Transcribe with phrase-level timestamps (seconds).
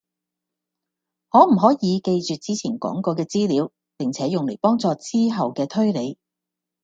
[1.29, 6.17] 可唔可以記住之前講過嘅資料，並且用嚟幫助之後嘅推理